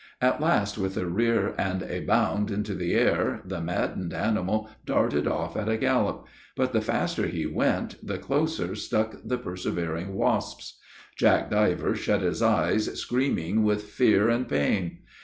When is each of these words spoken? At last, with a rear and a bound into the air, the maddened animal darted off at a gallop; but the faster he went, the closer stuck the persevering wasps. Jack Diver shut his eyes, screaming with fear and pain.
At 0.19 0.41
last, 0.41 0.79
with 0.79 0.97
a 0.97 1.05
rear 1.05 1.53
and 1.59 1.83
a 1.83 1.99
bound 2.03 2.49
into 2.49 2.73
the 2.73 2.95
air, 2.95 3.43
the 3.45 3.61
maddened 3.61 4.15
animal 4.15 4.67
darted 4.83 5.27
off 5.27 5.55
at 5.55 5.69
a 5.69 5.77
gallop; 5.77 6.25
but 6.57 6.73
the 6.73 6.81
faster 6.81 7.27
he 7.27 7.45
went, 7.45 8.03
the 8.03 8.17
closer 8.17 8.73
stuck 8.73 9.17
the 9.23 9.37
persevering 9.37 10.15
wasps. 10.15 10.79
Jack 11.19 11.51
Diver 11.51 11.93
shut 11.93 12.23
his 12.23 12.41
eyes, 12.41 12.99
screaming 12.99 13.61
with 13.61 13.83
fear 13.83 14.27
and 14.27 14.49
pain. 14.49 15.01